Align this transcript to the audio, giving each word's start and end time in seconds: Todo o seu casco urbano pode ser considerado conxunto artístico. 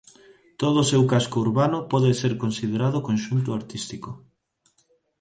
Todo 0.61 0.77
o 0.81 0.89
seu 0.91 1.03
casco 1.11 1.37
urbano 1.45 1.79
pode 1.91 2.11
ser 2.21 2.33
considerado 2.43 3.05
conxunto 3.09 3.49
artístico. 3.59 4.09